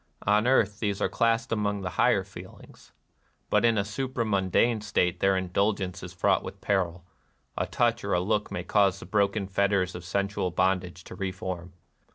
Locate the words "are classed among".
0.99-1.81